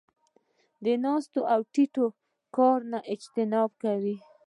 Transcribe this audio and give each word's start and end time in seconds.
د 0.83 0.85
ناستې 1.03 1.39
او 1.53 1.61
د 1.65 1.69
ټيټې 1.73 2.05
د 2.13 2.15
کار 2.55 2.79
نۀ 2.91 2.99
اجتناب 3.13 3.69
کوي- 3.83 4.15